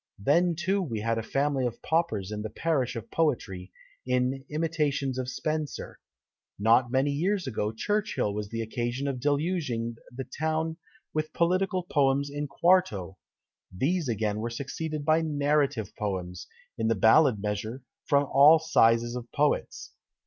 Then 0.17 0.55
too 0.55 0.81
we 0.81 0.99
had 1.01 1.19
a 1.19 1.21
family 1.21 1.63
of 1.67 1.79
paupers 1.83 2.31
in 2.31 2.41
the 2.41 2.49
parish 2.49 2.95
of 2.95 3.11
poetry, 3.11 3.71
in 4.03 4.43
"Imitations 4.49 5.19
of 5.19 5.29
Spenser." 5.29 5.99
Not 6.57 6.89
many 6.89 7.11
years 7.11 7.45
ago, 7.45 7.71
Churchill 7.71 8.33
was 8.33 8.49
the 8.49 8.63
occasion 8.63 9.07
of 9.07 9.19
deluging 9.19 9.97
the 10.11 10.23
town 10.23 10.77
with 11.13 11.31
political 11.33 11.83
poems 11.83 12.31
in 12.31 12.47
quarto. 12.47 13.19
These 13.71 14.09
again 14.09 14.39
were 14.39 14.49
succeeded 14.49 15.05
by 15.05 15.21
narrative 15.21 15.95
poems, 15.95 16.47
in 16.79 16.87
the 16.87 16.95
ballad 16.95 17.39
measure, 17.39 17.83
from 18.07 18.25
all 18.27 18.57
sizes 18.57 19.15
of 19.15 19.31
poets. 19.31 19.91